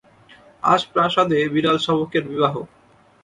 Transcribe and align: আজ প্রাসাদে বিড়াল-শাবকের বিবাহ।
আজ 0.63 0.81
প্রাসাদে 0.93 1.39
বিড়াল-শাবকের 1.53 2.23
বিবাহ। 2.27 2.53